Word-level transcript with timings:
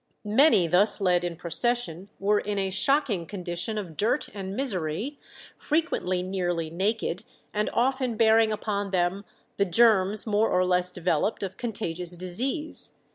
Many 0.25 0.65
thus 0.65 0.99
led 0.99 1.23
in 1.23 1.35
procession 1.35 2.09
were 2.19 2.39
in 2.39 2.57
a 2.57 2.71
shocking 2.71 3.27
condition 3.27 3.77
of 3.77 3.95
dirt 3.95 4.29
and 4.33 4.55
misery, 4.55 5.19
frequently 5.59 6.23
nearly 6.23 6.71
naked, 6.71 7.23
and 7.53 7.69
often 7.71 8.17
bearing 8.17 8.51
upon 8.51 8.89
them 8.89 9.25
the 9.57 9.65
germs, 9.65 10.25
more 10.25 10.49
or 10.49 10.65
less 10.65 10.91
developed, 10.91 11.43
of 11.43 11.55
contagious 11.55 12.15
disease. 12.17 12.93